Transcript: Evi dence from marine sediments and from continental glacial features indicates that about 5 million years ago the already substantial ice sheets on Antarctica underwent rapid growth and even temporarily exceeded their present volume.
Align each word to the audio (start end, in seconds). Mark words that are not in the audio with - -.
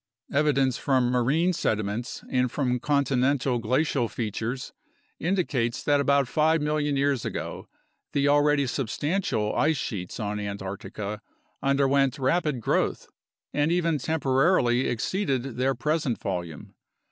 Evi 0.33 0.51
dence 0.51 0.77
from 0.79 1.11
marine 1.11 1.53
sediments 1.53 2.23
and 2.27 2.51
from 2.51 2.79
continental 2.79 3.59
glacial 3.59 4.09
features 4.09 4.73
indicates 5.19 5.83
that 5.83 5.99
about 5.99 6.27
5 6.27 6.59
million 6.59 6.97
years 6.97 7.23
ago 7.23 7.67
the 8.11 8.27
already 8.27 8.65
substantial 8.65 9.53
ice 9.55 9.77
sheets 9.77 10.19
on 10.19 10.39
Antarctica 10.39 11.21
underwent 11.61 12.17
rapid 12.17 12.61
growth 12.61 13.09
and 13.53 13.71
even 13.71 13.99
temporarily 13.99 14.87
exceeded 14.87 15.43
their 15.43 15.75
present 15.75 16.17
volume. 16.17 16.73